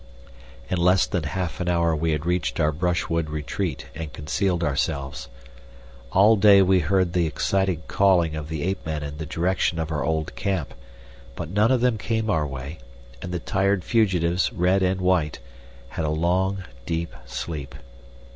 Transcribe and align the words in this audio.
In 0.67 0.79
less 0.79 1.05
than 1.05 1.21
half 1.25 1.59
an 1.61 1.69
hour 1.69 1.95
we 1.95 2.11
had 2.11 2.25
reached 2.25 2.59
our 2.59 2.71
brushwood 2.71 3.29
retreat 3.29 3.85
and 3.93 4.11
concealed 4.11 4.63
ourselves. 4.63 5.27
All 6.11 6.35
day 6.35 6.63
we 6.63 6.79
heard 6.79 7.13
the 7.13 7.27
excited 7.27 7.87
calling 7.87 8.35
of 8.35 8.49
the 8.49 8.63
ape 8.63 8.83
men 8.83 9.03
in 9.03 9.19
the 9.19 9.27
direction 9.27 9.77
of 9.77 9.91
our 9.91 10.03
old 10.03 10.35
camp, 10.35 10.73
but 11.35 11.51
none 11.51 11.71
of 11.71 11.81
them 11.81 11.99
came 11.99 12.31
our 12.31 12.47
way, 12.47 12.79
and 13.21 13.31
the 13.31 13.37
tired 13.37 13.83
fugitives, 13.83 14.51
red 14.51 14.81
and 14.81 15.01
white, 15.01 15.37
had 15.89 16.03
a 16.05 16.09
long, 16.09 16.63
deep 16.87 17.13
sleep. 17.27 17.75